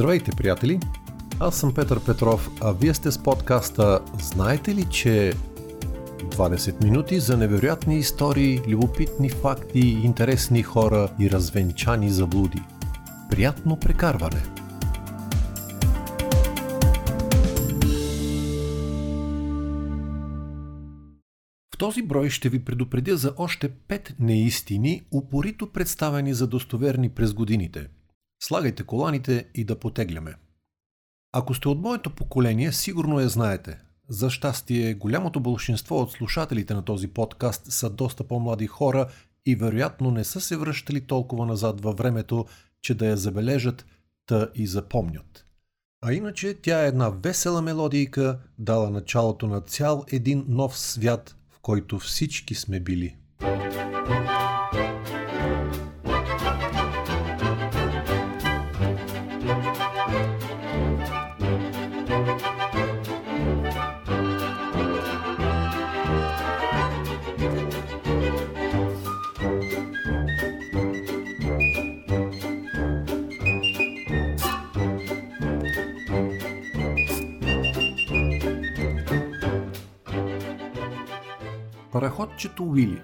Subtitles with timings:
[0.00, 0.80] Здравейте, приятели!
[1.40, 5.32] Аз съм Петър Петров, а вие сте с подкаста Знаете ли, че
[6.18, 12.62] 20 минути за невероятни истории, любопитни факти, интересни хора и развенчани заблуди.
[13.30, 14.42] Приятно прекарване!
[21.74, 27.34] В този брой ще ви предупредя за още 5 неистини, упорито представени за достоверни през
[27.34, 27.88] годините–
[28.42, 30.34] Слагайте коланите и да потегляме.
[31.32, 33.78] Ако сте от моето поколение, сигурно я знаете.
[34.08, 39.10] За щастие, голямото большинство от слушателите на този подкаст са доста по-млади хора
[39.46, 42.46] и вероятно не са се връщали толкова назад във времето,
[42.82, 43.86] че да я забележат,
[44.26, 45.46] та и запомнят.
[46.02, 51.60] А иначе тя е една весела мелодийка, дала началото на цял един нов свят, в
[51.60, 53.16] който всички сме били.
[81.92, 83.02] Параходчето Уили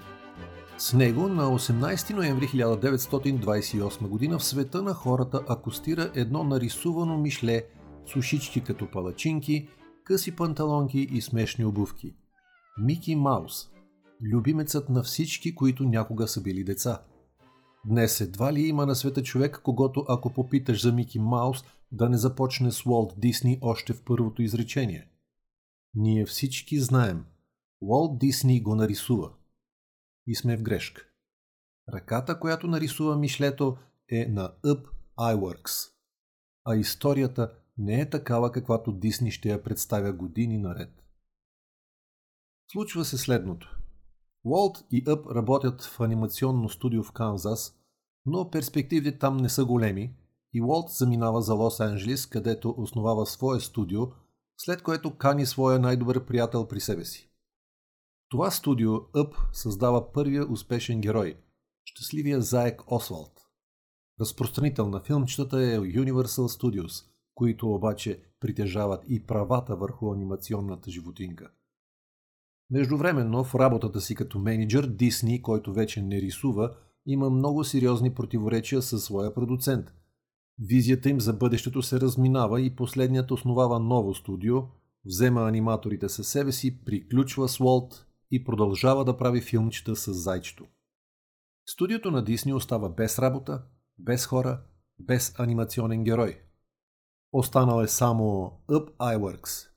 [0.79, 4.39] С него на 18 ноември 1928 г.
[4.39, 7.65] в света на хората акустира едно нарисувано мишле
[8.07, 9.69] с ушички като палачинки,
[10.05, 12.15] къси панталонки и смешни обувки.
[12.79, 13.69] Мики Маус–
[14.33, 17.03] любимецът на всички, които някога са били деца.
[17.87, 22.17] Днес едва ли има на света човек, когато ако попиташ за Мики Маус, да не
[22.17, 25.09] започне с Уолт Дисни още в първото изречение.
[25.95, 27.25] Ние всички знаем–
[27.81, 29.33] Уолт Дисни го нарисува.
[30.27, 31.03] И сме в грешка.
[31.93, 33.77] Ръката, която нарисува мишлето,
[34.09, 34.87] е на Up
[35.19, 35.91] iWorks.
[36.65, 40.91] А историята не е такава, каквато Дисни ще я представя години наред.
[42.73, 43.79] Случва се следното.
[44.45, 47.79] Уолт и Up работят в анимационно студио в Канзас,
[48.27, 50.17] но перспективите там не са големи
[50.55, 54.03] и Уолт заминава за Лос-Анджелис, където основава свое студио,
[54.59, 57.31] след което кани своя най-добър приятел при себе си.
[58.29, 61.37] Това студио Up създава първия успешен герой–
[61.85, 63.47] щастливия заек Освалд.
[64.21, 67.05] Разпространител на филмчетата е Universal Studios,
[67.35, 71.51] които обаче притежават и правата върху анимационната животинка.
[72.71, 76.75] Междувременно в работата си като менеджер Дисни, който вече не рисува,
[77.07, 79.95] има много сериозни противоречия със своя продуцент.
[80.59, 84.63] Визията им за бъдещето се разминава и последният основава ново студио,
[85.05, 90.67] взема аниматорите със себе си, приключва с Уолт и продължава да прави филмчета с зайчето.
[91.67, 93.63] Студиото на Дисни остава без работа,
[93.99, 94.63] без хора,
[94.99, 96.41] без анимационен герой.
[97.33, 98.25] Останал е само
[98.69, 99.69] Up iWorks.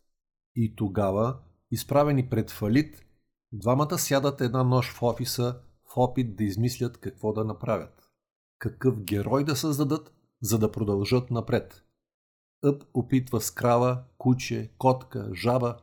[0.55, 1.39] И тогава,
[1.71, 3.05] изправени пред фалит,
[3.51, 5.61] двамата сядат една нощ в офиса
[5.93, 8.09] в опит да измислят какво да направят.
[8.57, 15.77] Какъв герой да създадат, за да продължат напред.Ъп опитва с крава, куче, котка, жаба,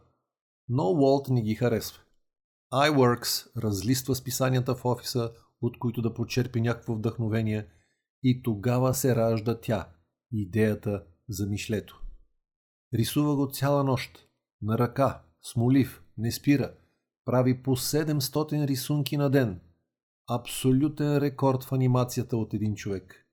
[0.69, 2.06] но Уолт не ги харесва
[2.76, 7.66] iWorks разлиства списанията в офиса, от които да почерпи някакво вдъхновение
[8.22, 9.88] и тогава се ражда тя,
[10.32, 12.03] идеята за мишлето.
[12.94, 14.28] Рисува го цяла нощ,
[14.62, 15.22] на ръка,
[15.53, 16.75] смолив, не спира,
[17.25, 19.60] прави по 700 рисунки на ден.
[20.31, 23.26] Абсолютен рекорд в анимацията от един човек.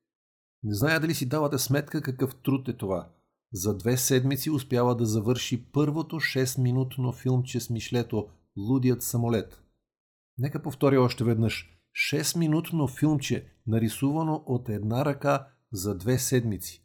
[0.62, 3.08] Не зная дали си давате сметка какъв труд е това.
[3.52, 9.62] За две седмици успява да завърши първото 6-минутно филмче с мишлето Лудият самолет.
[10.38, 11.70] Нека повторя още веднъж.
[12.12, 16.84] 6-минутно филмче, нарисувано от една ръка за две седмици.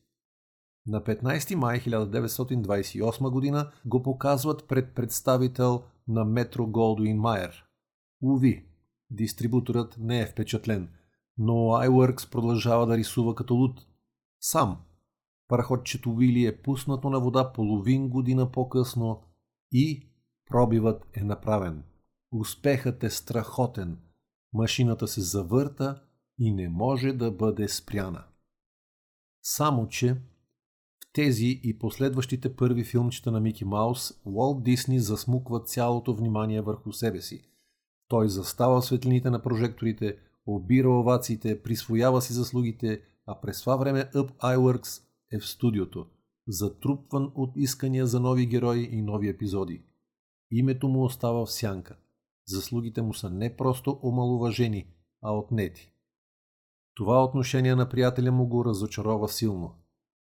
[0.87, 3.71] На 15 май 1928 г.
[3.85, 7.65] го показват пред представител на Метро Голдуин Майер.
[8.21, 8.65] Уви,
[9.11, 10.89] дистрибуторът не е впечатлен,
[11.37, 13.85] но iWorks продължава да рисува като луд.
[14.39, 14.77] Сам.
[15.47, 19.23] Параходчето Уили е пуснато на вода половин година по-късно
[19.71, 20.08] и
[20.49, 21.83] Пробивът е направен.
[22.31, 23.97] Успехът е страхотен.
[24.53, 26.01] Машината се завърта
[26.39, 28.23] и не може да бъде спряна.
[29.43, 36.15] Само, че в тези и последващите първи филмчета на Мики Маус, Уолт Дисни засмуква цялото
[36.15, 37.43] внимание върху себе си.
[38.07, 44.31] Той застава светлините на прожекторите, обира овациите, присвоява си заслугите, а през това време Up
[44.31, 46.07] iWorks е в студиото,
[46.47, 49.83] затрупван от искания за нови герои и нови епизоди.
[50.51, 51.97] Името му остава в сянка.
[52.47, 54.87] Заслугите му са не просто омалуважени,
[55.21, 55.91] а отнети.
[56.95, 59.75] Това отношение на приятеля му го разочарова силно.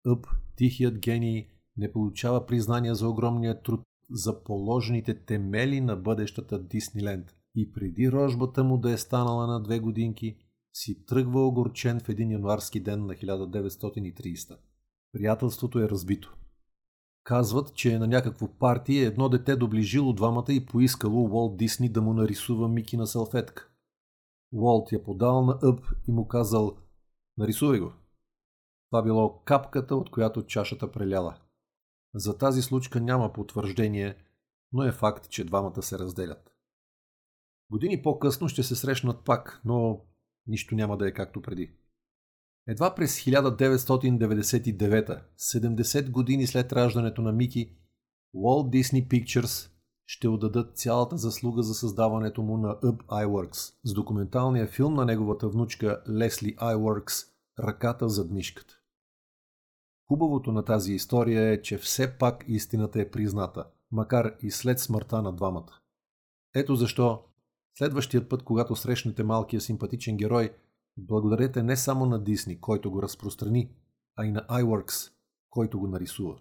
[0.07, 0.27] Ъб,
[0.57, 3.81] тихият гений, не получава признание за огромния труд,
[4.11, 7.35] за положените темели на бъдещата Дисниленд.
[7.55, 10.37] И преди рожбата му да е станала на две годинки,
[10.73, 14.57] си тръгва огорчен в един януарски ден на 1930.
[15.13, 16.37] Приятелството е разбито.
[17.27, 22.15] Казват, че на някакво партие едно дете доближило двамата и поискало Уолт Дисни да му
[22.15, 23.69] нарисува Мики на салфетка.
[24.53, 26.77] Уолт я подал наЪб и му казал
[27.39, 27.93] «Нарисувай го».
[28.91, 31.37] Това било капката, от която чашата преляла.
[32.15, 34.17] За тази случка няма потвърждение,
[34.73, 36.55] но е факт, че двамата се разделят.
[37.71, 40.01] Години по-късно ще се срещнат пак, но
[40.47, 41.73] нищо няма да е както преди.
[42.69, 47.77] Едва през 1999, 70 години след раждането на Мики,
[48.35, 49.71] Walt Disney Pictures
[50.07, 55.49] ще отдадат цялата заслуга за създаването му на Up iWorks с документалния филм на неговата
[55.49, 57.29] внучка Лесли iWorks
[57.59, 58.75] «Ръката зад мишката».
[60.09, 65.23] Хубавото на тази история е, че все пак истината е призната, макар и след смъртта
[65.23, 65.73] на двамата.
[66.55, 67.23] Ето защо,
[67.79, 70.51] следващият път, когато срещнете малкия симпатичен герой–
[70.99, 73.71] Благодарете не само на Дисни, който го разпространи,
[74.17, 75.13] а и на iWorks,
[75.51, 76.39] който го нарисува.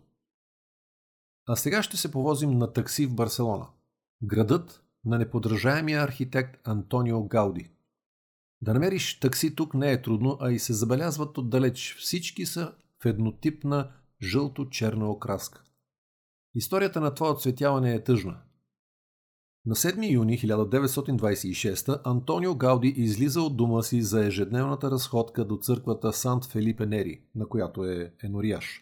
[1.48, 3.68] А сега ще се повозим на такси в Барселона.
[4.24, 7.72] Градът на неподражаемия архитект Антонио Гауди.
[8.62, 11.96] Да намериш такси тук не е трудно, а и се забелязват отдалеч.
[12.00, 13.92] Всички са в еднотипна
[14.22, 15.64] жълто-черна окраска.
[16.56, 18.42] Историята на това отцветяване е тъжна.
[19.66, 26.14] На 7 юни 1926 Антонио Гауди излиза от дома си за ежедневната разходка до църквата
[26.14, 28.82] Сант Фелипе Нери, на която е енориаш.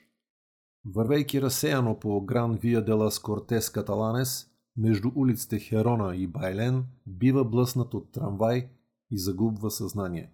[0.86, 4.48] Вървейки разсеяно по Гран Вия де лас Кортес Каталанес,
[4.78, 8.68] между улиците Херона и Байлен, бива блъснат от трамвай
[9.12, 10.32] и загубва съзнание.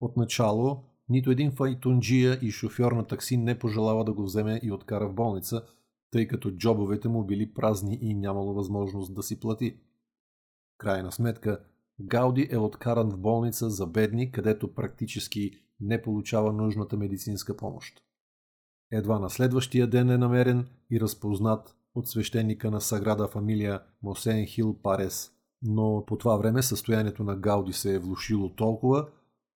[0.00, 5.08] Отначало нито един файтунджия и шофьор на такси не пожелава да го вземе и откара
[5.08, 5.62] в болница–
[6.10, 9.76] тъй като джобовете му били празни и нямало възможност да си плати.
[10.78, 11.60] Крайна сметка,
[12.00, 18.02] Гауди е откаран в болница за бедни, където практически не получава нужната медицинска помощ.
[18.92, 24.76] Едва на следващия ден е намерен и разпознат от свещеника на Саграда фамилия Мосен Хил
[24.82, 29.08] Парес, но по това време състоянието на Гауди се е влушило толкова,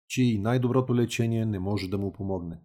[0.08, 2.60] че и най-доброто лечение не може да му помогне.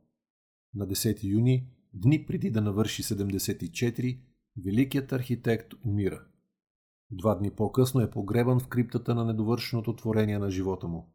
[0.75, 1.67] На 10 юни
[1.97, 4.19] Дни преди да навърши 74,
[4.65, 6.25] великият архитект умира.
[7.12, 11.13] Два дни по-късно е погребан в криптата на недовършеното творение на живота му.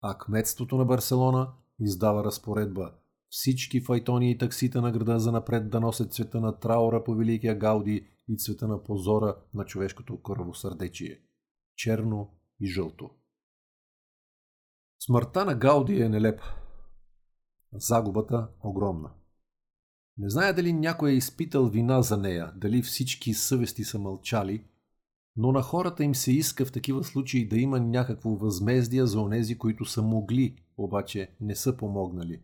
[0.00, 2.92] А кметството на Барселона издава разпоредба
[3.28, 7.58] всички файтони и таксита на града за напред да носят цвета на траура по великия
[7.58, 11.20] Гауди и цвета на позора на човешкото кръвосърдечие.
[11.76, 13.10] Черно и жълто.
[15.06, 16.44] Смъртта на Гауди е нелепа.
[17.72, 19.10] Загубата огромна.
[20.20, 24.64] Не зная дали някой е изпитал вина за нея, дали всички съвести са мълчали,
[25.36, 29.58] но на хората им се иска в такива случаи да има някакво възмездие за онези,
[29.58, 32.40] които са могли, обаче не са помогнали.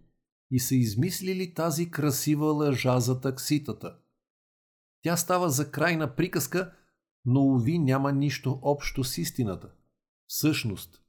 [0.50, 3.96] И са измислили тази красива лъжа за такситата.
[5.02, 6.73] Тя става за крайна приказка,
[7.25, 9.69] но уви няма нищо общо с истината.
[10.26, 11.02] Всъщност,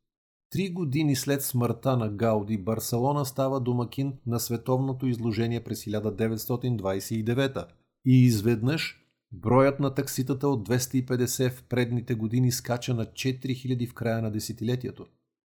[0.49, 7.65] Три години след смъртта на Гауди, Барселона става домакин на световното изложение през 1929
[8.05, 14.21] и изведнъж броят на такситата от 250 в предните години скача на 4000 в края
[14.21, 15.05] на десетилетието.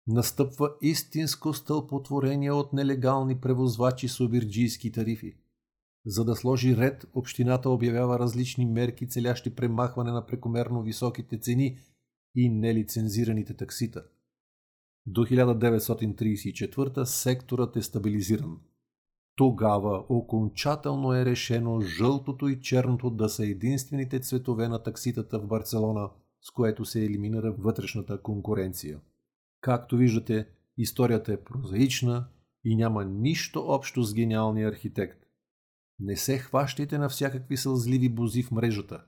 [0.07, 5.33] Настъпва истинско стълпотворение от нелегални превозвачи с обирджийски тарифи.
[6.05, 11.77] За да сложи ред, общината обявява различни мерки, целящи премахване на прекомерно високите цени
[12.35, 14.03] и нелицензираните таксита–
[15.05, 18.57] до 1934 секторът е стабилизиран.
[19.35, 26.09] Тогава окончателно е решено жълтото и черното да са единствените цветове на такситата в Барселона,
[26.41, 28.99] с което се елиминира вътрешната конкуренция.
[29.61, 32.27] Както виждате, историята е прозаична
[32.63, 35.25] и няма нищо общо с гениалния архитект.
[35.99, 39.03] Не се хващайте на всякакви сълзливи бузи в мрежата.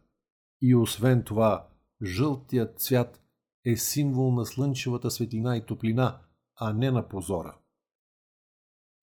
[0.62, 1.68] И освен това,
[2.04, 3.22] жълтият цвят
[3.66, 6.20] е символ на слънчевата светлина и топлина,
[6.56, 7.58] а не на позора.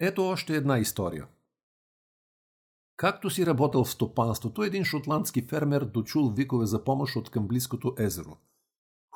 [0.00, 1.26] Ето още една история.
[2.96, 7.94] Както си работил в стопанството, един шотландски фермер дочул викове за помощ от към близкото
[7.98, 8.36] езеро.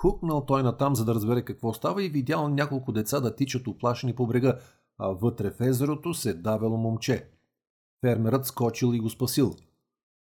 [0.00, 4.14] Хукнал той натам, за да разбере какво става и видял няколко деца да тичат оплашени
[4.14, 4.58] по брега,
[4.98, 7.30] а вътре в езерото се давело момче.
[8.00, 9.54] Фермерът скочил и го спасил.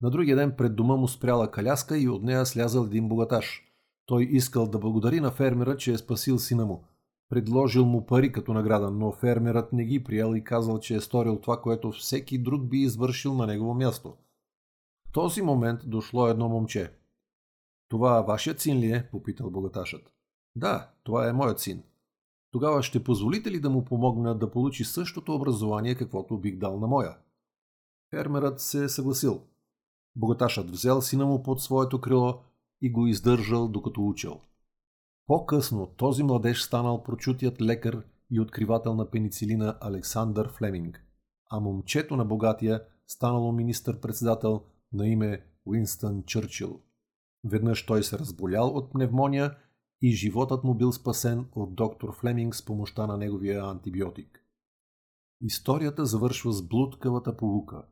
[0.01, 3.67] На другия ден пред дома му спряла каляска и от нея слязал един богаташ–
[4.05, 6.83] той искал да благодари на фермера, че е спасил сина му.
[7.29, 11.39] Предложил му пари като награда, но фермерът не ги приел и казал, че е сторил
[11.39, 14.17] това, което всеки друг би извършил на негово място.
[15.09, 16.93] В този момент дошло едно момче.
[17.89, 19.09] Това вашият син ли е?
[19.11, 20.11] попитал богаташът.
[20.55, 21.83] Да, това е моят син.
[22.51, 26.87] Тогава ще позволите ли да му помогна да получи същото образование, каквото бих дал на
[26.87, 27.17] моя?
[28.09, 29.41] Фермерът се е съгласил.
[30.15, 32.39] Богаташът взел сина му под своето крило
[32.81, 34.39] и го издържал докато учил.
[35.27, 41.05] По-късно този младеж станал прочутият лекар и откривател на пеницилина Александър Флеминг,
[41.51, 46.79] а момчето на богатия станало министър-председател на име Уинстън Чърчил.
[47.43, 49.57] Веднъж той се разболял от пневмония
[50.01, 54.43] и животът му бил спасен от доктор Флеминг с помощта на неговия антибиотик.
[55.41, 57.85] Историята завършва с блудкавата полука.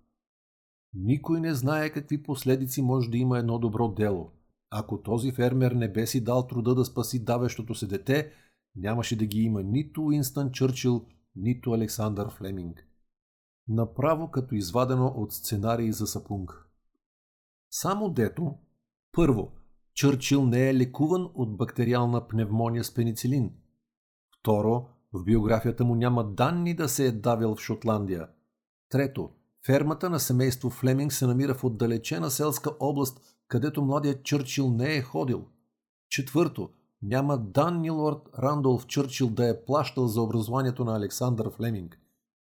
[0.93, 4.31] Никой не знае какви последици може да има едно добро дело.
[4.71, 8.31] Ако този фермер не бе си дал труда да спаси давещото се дете,
[8.75, 12.87] нямаше да ги има нито Уинстън Чърчил, нито Александър Флеминг.
[13.67, 16.65] Направо като извадено от сценарии за сапунг.
[17.71, 18.55] Само дето,
[19.11, 19.51] първо,
[19.93, 23.51] Чърчил не е лекуван от бактериална пневмония с пеницилин.
[24.39, 28.27] Второ, в биографията му няма данни да се е давил в Шотландия.
[28.89, 29.29] Трето,
[29.65, 35.01] фермата на семейство Флеминг се намира в отдалечена селска област, където младият Чърчил не е
[35.01, 35.45] ходил.
[36.09, 36.69] Четвърто,
[37.01, 41.99] няма данни лорд Рандолф Чърчил да е плащал за образованието на Александър Флеминг.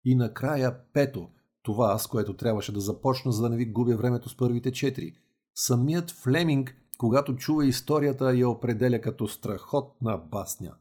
[0.04, 1.28] И накрая пето,
[1.62, 5.12] това с което трябваше да започна, за да не ви губя времето с първите четири.
[5.54, 10.74] Самият Флеминг когато чува историята, я определя като страхотна басня.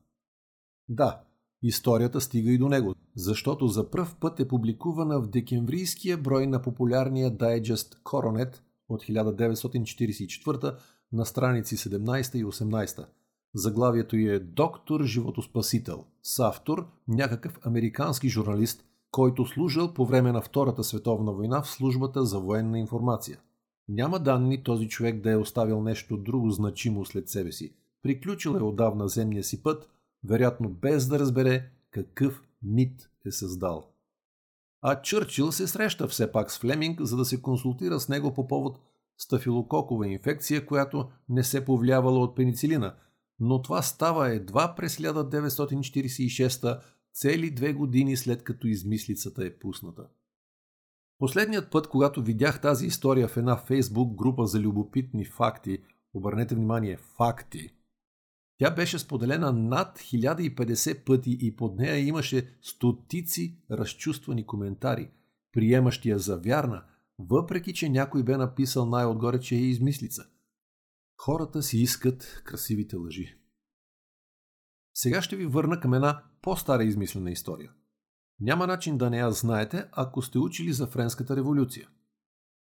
[0.89, 1.21] Да,
[1.61, 6.61] историята стига и до него, защото за пръв път е публикувана в декемврийския брой на
[6.61, 10.75] популярния дайджест Коронет от 1944
[11.11, 13.05] на страници 17 и 18.
[13.55, 20.41] Заглавието й е Доктор Животоспасител, с автор някакъв американски журналист, който служил по време на
[20.41, 23.39] Втората световна война в службата за военна информация.
[23.89, 27.73] Няма данни този човек да е оставил нещо друго значимо след себе си.
[28.01, 29.89] Приключил е отдавна земния си път,
[30.23, 33.92] вероятно без да разбере какъв мит е създал.
[34.85, 38.47] А Чърчил се среща все пак с Флеминг, за да се консултира с него по
[38.47, 38.79] повод
[39.17, 42.95] стафилококова инфекция, която не се повлиявала от пеницилина,
[43.39, 46.81] но това става едва през 1946
[47.13, 50.07] цели две години след като измислицата е пусната.
[51.19, 55.77] Последният път, когато видях тази история в една фейсбук група за любопитни факти,
[56.13, 57.69] обърнете внимание, факти,
[58.57, 65.11] тя беше споделена над 1050 пъти и под нея имаше стотици разчувствани коментари,
[65.51, 66.83] приемащия за вярна,
[67.19, 70.23] въпреки че някой бе написал най-отгоре, че е измислица.
[71.17, 73.37] Хората си искат красивите лъжи.
[74.93, 77.71] Сега ще ви върна към една по-стара измислена история–
[78.39, 81.87] няма начин да не я знаете, ако сте учили за Френската революция.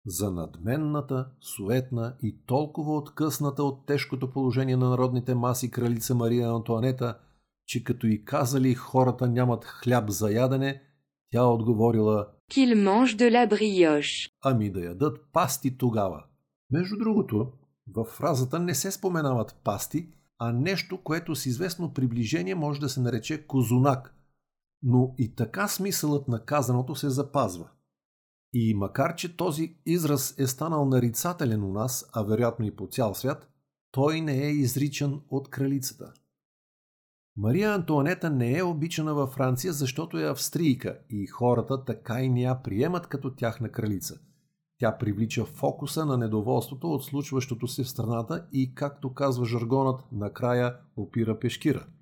[0.06, 7.18] За надменната, суетна и толкова откъсната от тежкото положение на народните маси кралица Мария Антуанета,
[7.66, 10.82] че като и казали хората нямат хляб за ядене,
[11.30, 14.30] тя отговорила Qu'il mange de la brioche.
[14.44, 16.24] Ами да ядат пасти тогава.
[16.70, 17.52] Между другото,
[17.94, 23.00] във фразата не се споменават пасти, а нещо, което с известно приближение може да се
[23.00, 24.14] нарече козунак–
[24.82, 27.68] но и така смисълът на казаното се запазва.
[28.52, 33.14] И макар, че този израз е станал нарицателен у нас, а вероятно и по цял
[33.14, 33.48] свят,
[33.90, 36.12] той не е изричан от кралицата.
[37.36, 42.42] Мария Антуанета не е обичана във Франция, защото е австрийка и хората така и не
[42.42, 44.20] я приемат като тяхна кралица.
[44.78, 50.76] Тя привлича фокуса на недоволството от случващото се в страната и, както казва жаргонът, накрая
[50.96, 51.86] опира пешкира–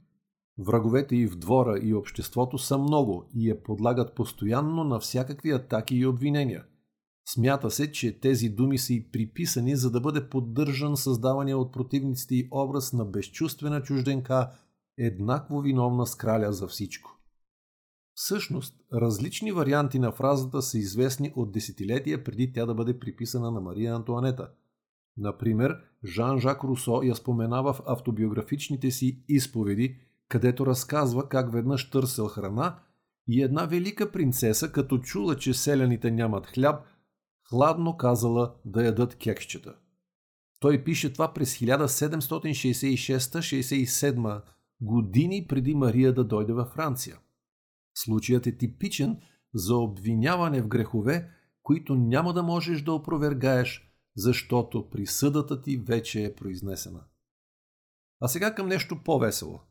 [0.61, 5.97] Враговете и в двора и обществото са много и я подлагат постоянно на всякакви атаки
[5.97, 6.65] и обвинения.
[7.29, 12.35] Смята се, че тези думи са и приписани, за да бъде поддържан създавания от противниците
[12.35, 14.51] и образ на безчувствена чужденка,
[14.99, 17.11] еднакво виновна с краля за всичко.
[18.15, 23.61] Всъщност, различни варианти на фразата са известни от десетилетия преди тя да бъде приписана на
[23.61, 24.51] Мария Антуанета.
[25.17, 29.97] Например, Жан-Жак Русо я споменава в автобиографичните си изповеди–
[30.31, 32.79] където разказва как веднъж търсил храна
[33.29, 36.85] и една велика принцеса, като чула, че селяните нямат хляб,
[37.49, 39.75] хладно казала да ядат кексчета.
[40.61, 44.43] Той пише това през 1766-67
[44.81, 47.19] години преди Мария да дойде във Франция.
[47.95, 49.21] Случаят е типичен
[49.55, 51.31] за обвиняване в грехове,
[51.63, 57.05] които няма да можеш да опровергаеш, защото присъдата ти вече е произнесена.
[58.21, 59.61] А сега към нещо по-весело–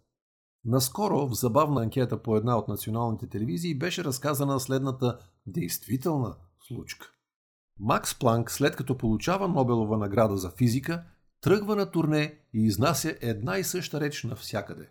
[0.66, 6.36] Наскоро в забавна анкета по една от националните телевизии беше разказана следната действителна
[6.68, 7.12] случка.
[7.80, 11.04] Макс Планк, след като получава Нобелова награда за физика,
[11.42, 14.90] тръгва на турне и изнася една и съща реч навсякъде.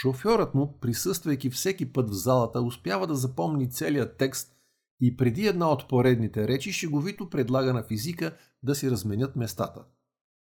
[0.00, 4.56] Шофьорът му, присъствайки всеки път в залата, успява да запомни целият текст
[5.00, 9.84] и преди една от поредните речи шеговито предлага на физика да си разменят местата.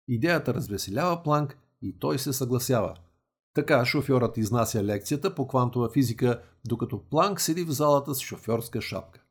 [0.07, 2.95] Идеята развеселява Планк и той се съгласява.
[3.55, 9.23] Така шофьорът изнася лекцията по квантова физика, докато Планк седи в залата с шофьорска шапка.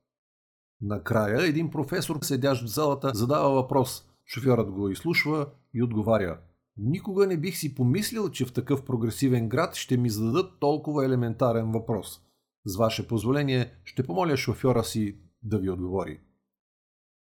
[0.80, 4.04] Накрая един професор, седящ в залата, задава въпрос.
[4.26, 6.38] Шофьорът го изслушва и отговаря.
[6.76, 11.72] Никога не бих си помислил, че в такъв прогресивен град ще ми зададат толкова елементарен
[11.72, 12.20] въпрос.
[12.64, 16.20] С ваше позволение ще помоля шофьора си да ви отговори.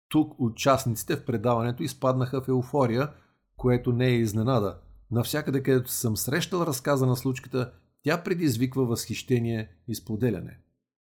[0.09, 3.11] Тук участниците в предаването изпаднаха в еуфория,
[3.57, 4.79] което не е изненада.
[5.13, 7.71] Навсякъде, където съм срещал разказа на случката,
[8.03, 10.59] тя предизвиква възхищение и споделяне.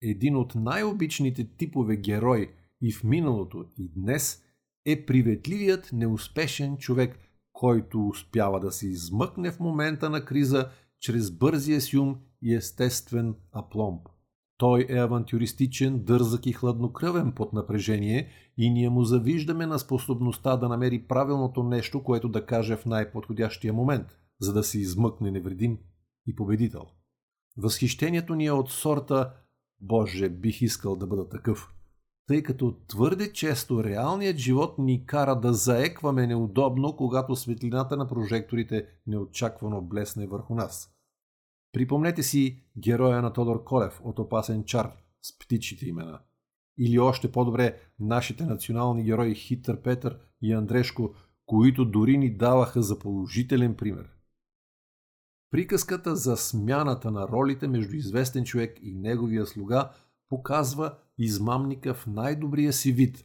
[0.03, 4.43] Един от най-обичните типове герой и в миналото и днес
[4.87, 7.19] е приветливият неуспешен човек,
[7.53, 14.09] който успява да се измъкне в момента на криза чрез бързия сюм и естествен апломб.
[14.59, 20.69] Той е авантюристичен, дързък и хладнокръвен под напрежение и ние му завиждаме на способността да
[20.69, 24.07] намери правилното нещо, което да каже в най-подходящия момент,
[24.41, 25.79] за да се измъкне невредим
[26.27, 26.87] и победител.
[27.57, 29.33] Възхищението ни е от сорта
[29.81, 31.75] Боже, бих искал да бъда такъв.
[32.27, 38.87] Тъй като твърде често реалният живот ни кара да заекваме неудобно, когато светлината на прожекторите
[39.07, 40.98] неочаквано блесне върху нас.
[41.73, 46.19] Припомнете си героя на Тодор Колев от Опасен чар с птичите имена.
[46.79, 51.15] Или още по-добре нашите национални герои Хитър Петър и Андрешко,
[51.47, 54.11] които дори ни даваха за положителен пример.
[55.51, 59.91] Приказката за смяната на ролите между известен човек и неговия слуга
[60.29, 63.25] показва измамника в най-добрия си вид.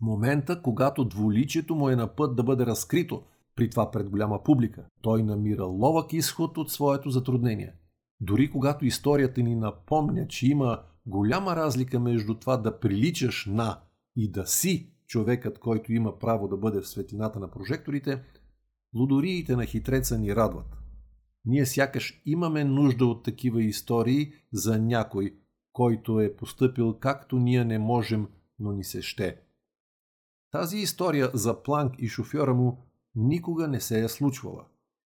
[0.00, 3.22] Момента, когато дволичието му е на път да бъде разкрито,
[3.56, 7.74] при това пред голяма публика, той намира ловък изход от своето затруднение.
[8.20, 13.80] Дори когато историята ни напомня, че има голяма разлика между това да приличаш на
[14.16, 18.22] и да си човекът, който има право да бъде в светлината на прожекторите,
[18.94, 20.76] лудориите на хитреца ни радват.
[21.44, 25.34] Ние сякаш имаме нужда от такива истории за някой,
[25.72, 29.40] който е поступил както ние не можем, но ни се ще.
[30.50, 32.82] Тази история за Планк и шофьора му
[33.14, 34.64] никога не се е случвала.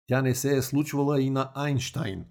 [0.06, 2.24] Тя не се е случвала и на Айнштайн,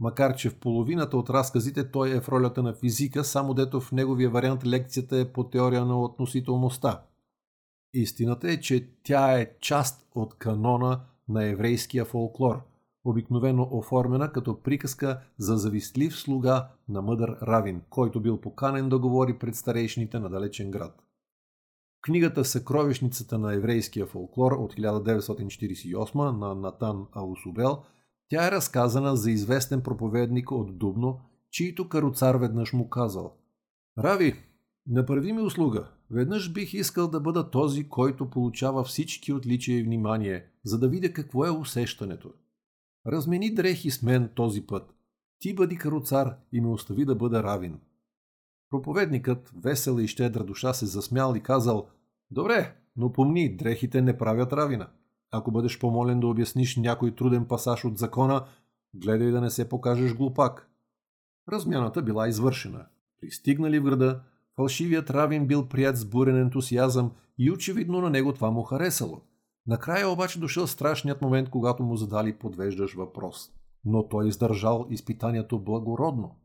[0.00, 3.92] макар че в половината от разказите той е в ролята на физика, само дето в
[3.92, 7.02] неговия вариант лекцията е по теория на относителността.
[7.94, 12.62] Истината е, че тя е част от канона на еврейския фолклор–
[13.04, 19.38] обикновено оформена като приказка за завистлив слуга на мъдър Равин, който бил поканен да говори
[19.38, 21.02] пред старейшините на далечен град.
[22.02, 27.82] Книгата Съкровищницата на еврейския фолклор от 1948 на Натан Аусубел
[28.28, 33.36] тя е разказана за известен проповедник от Дубно, чийто каруцар веднъж му казал
[33.98, 34.34] «Рави,
[34.86, 35.88] направи ми услуга.
[36.10, 41.12] Веднъж бих искал да бъда този, който получава всички отличия и внимание, за да видя
[41.12, 42.32] какво е усещането.
[43.06, 44.94] Размени дрехи с мен този път.
[45.38, 47.80] Ти бъди каруцар и ме остави да бъда равин.
[48.70, 51.88] Проповедникът, весела и щедра душа, се засмял и казал
[52.30, 54.88] Добре, но помни, дрехите не правят равина.
[55.30, 58.44] Ако бъдеш помолен да обясниш някой труден пасаж от закона,
[58.94, 60.70] гледай да не се покажеш глупак.
[61.52, 62.86] Размяната била извършена.
[63.20, 64.20] Пристигнали в града,
[64.56, 69.20] фалшивият равин бил прият с бурен ентусиазъм и очевидно на него това му харесало.
[69.66, 73.50] Накрая обаче дошъл страшният момент, когато му задали подвеждаш въпрос.
[73.84, 76.36] Но той издържал изпитанието благородно.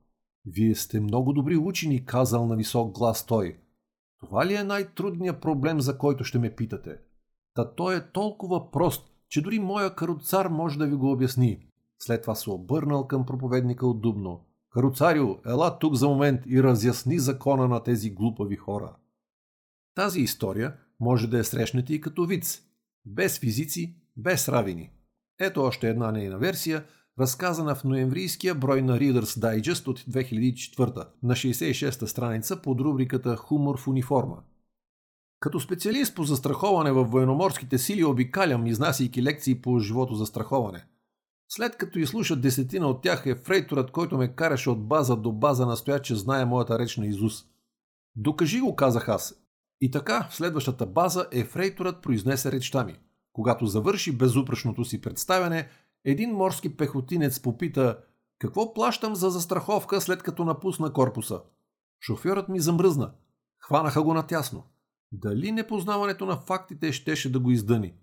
[0.46, 3.58] Вие сте много добри учени, казал на висок глас той.
[4.20, 6.98] Това ли е най-трудният проблем, за който ще ме питате?
[7.54, 11.68] Та той е толкова прост, че дори моя каруцар може да ви го обясни.
[12.00, 14.46] След това се обърнал към проповедника от Дубно.
[14.70, 18.96] Каруцарио, ела тук за момент и разясни закона на тези глупави хора.
[19.96, 22.62] Тази история може да я срещнете и като виц,
[23.06, 24.92] без физици, без равини.
[25.40, 26.86] Ето още една нейна версия,
[27.20, 33.80] разказана в ноемврийския брой на Reader's Digest от 2004 на 66-та страница под рубриката Хумор
[33.80, 34.38] в униформа.
[35.40, 40.86] Като специалист по застраховане в военноморските сили обикалям, изнасяйки лекции по живото застраховане.
[41.50, 45.66] След като изслушат десетина от тях е фрейторът, който ме караше от база до база,
[45.66, 47.46] настоя, че знае моята реч на Изус.
[48.16, 49.36] Докажи го, казах аз.
[49.82, 52.96] И така, в следващата база ефрейторът произнесе речта ми.
[53.34, 55.70] Когато завърши безупречното си представяне,
[56.06, 58.00] един морски пехотинец попита
[58.40, 61.42] Какво плащам за застраховка след като напусна корпуса?
[62.02, 63.14] Шофьорът ми замръзна.
[63.60, 64.64] Хванаха го натясно.
[65.12, 67.94] Дали непознаването на фактите щеше да го издъни?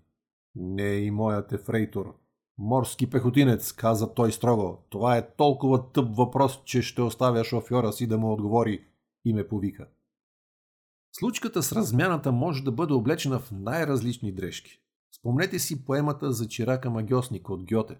[0.55, 2.15] Не и моят ефрейтор.
[2.57, 4.85] Морски пехотинец, каза той строго.
[4.89, 8.85] Това е толкова тъп въпрос, че ще оставя шофьора си да му отговори
[9.25, 9.87] и ме повика.
[11.11, 14.82] Случката с размяната може да бъде облечена в най-различни дрежки.
[15.23, 17.97] Спомнете си поемата за чирака магиосник от Гьоте.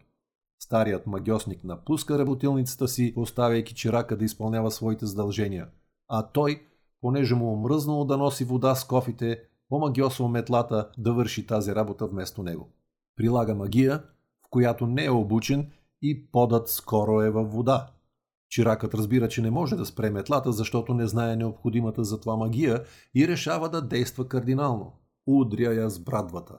[0.60, 5.68] Старият магиосник напуска работилницата си, оставяйки чирака да изпълнява своите задължения,
[6.10, 6.62] а той,
[7.02, 12.44] понеже му омръзнало да носи вода с кофите, омагиосва метлата да върши тази работа вместо
[12.44, 12.70] него.
[13.16, 14.04] Прилага магия,
[14.46, 17.88] в която не е обучен и подът скоро е във вода.
[18.50, 22.84] Чиракът разбира, че не може да спре метлата, защото не знае необходимата за това магия
[23.16, 24.94] и решава да действа кардинално.
[25.28, 26.54] Удря я с брадвата.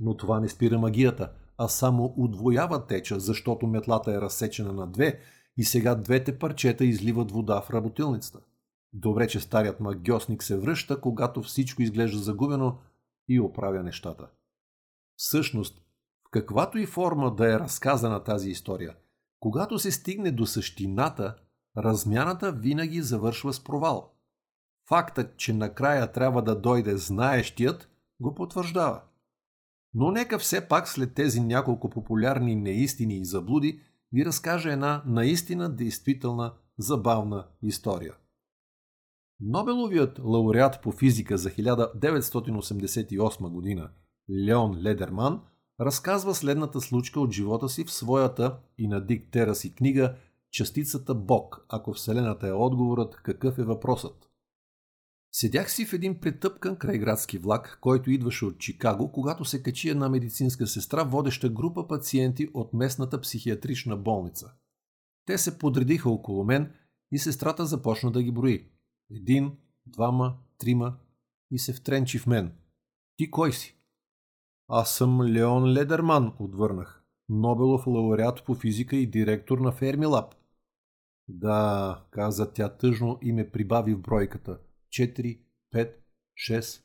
[0.00, 5.20] Но това не спира магията, а само удвоява теча, защото метлата е разсечена на две
[5.56, 8.38] и сега двете парчета изливат вода в работилницата.
[8.92, 12.78] Добре, че старият магиосник се връща, когато всичко изглежда загубено
[13.28, 14.28] и оправя нещата.
[15.16, 15.78] Всъщност,
[16.26, 18.94] в каквато и форма да е разказана тази история,
[19.40, 21.36] когато се стигне до същината,
[21.76, 24.12] размяната винаги завършва с провал.
[24.88, 27.88] Фактът, че накрая трябва да дойде знаещият,
[28.20, 29.00] го потвърждава.
[29.98, 33.80] Но нека все пак след тези няколко популярни неистини и заблуди
[34.12, 38.14] ви разкажа една наистина действителна забавна история.
[39.40, 43.90] Нобеловият лауреат по физика за 1988 година
[44.46, 45.40] Леон Ледерман
[45.80, 50.14] разказва следната случка от живота си в своята и на Дик Тераси книга
[50.50, 54.30] Частицата Бог, ако Вселената е отговорът, какъв е въпросът.
[55.38, 60.08] Седях си в един претъпкан крайградски влак, който идваше от Чикаго, когато се качи една
[60.08, 64.52] медицинска сестра, водеща група пациенти от местната психиатрична болница.
[65.26, 66.72] Те се подредиха около мен
[67.12, 68.68] и сестрата започна да ги брои.
[69.10, 69.52] Един,
[69.86, 70.96] двама, трима
[71.50, 72.52] и се втренчи в мен.
[73.16, 73.78] Ти кой си?
[74.68, 77.04] Аз съм Леон Ледерман, отвърнах.
[77.28, 80.34] Нобелов лауреат по физика и директор на Фермилаб.
[81.28, 84.58] Да, каза тя тъжно и ме прибави в бройката.
[84.96, 85.38] 4,
[85.74, 85.88] 5,
[86.50, 86.80] 6.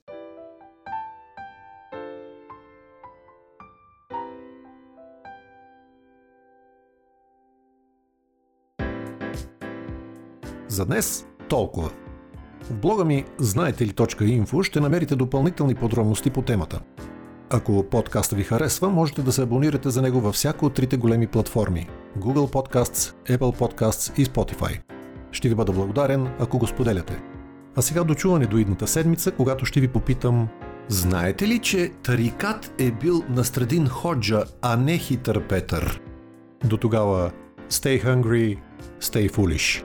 [10.68, 11.92] За днес толкова.
[12.62, 16.82] В блога ми знаете ли .info ще намерите допълнителни подробности по темата.
[17.50, 21.28] Ако подкаста ви харесва, можете да се абонирате за него във всяко от трите големи
[21.28, 24.82] платформи– Google Podcasts, Apple Podcasts и Spotify.
[25.32, 27.31] Ще ви бъда благодарен, ако го споделяте.
[27.76, 30.48] А сега дочуване до идната седмица, когато ще ви попитам
[30.88, 36.02] Знаете ли, че Тарикат е бил Настрадин Ходжа, а не Хитър Петър?
[36.66, 37.32] До тогава,
[37.70, 38.58] stay hungry,
[39.02, 39.84] stay foolish.